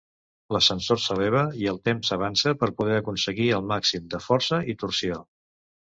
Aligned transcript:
L'ascensor 0.55 1.01
s'eleva 1.03 1.43
i 1.65 1.67
el 1.73 1.77
temps 1.89 2.11
s'avança 2.11 2.55
per 2.63 2.71
poder 2.79 2.97
aconseguir 3.03 3.49
el 3.59 3.69
màxim 3.73 4.09
de 4.15 4.23
força 4.31 4.63
i 4.75 4.81
torsió. 4.85 5.25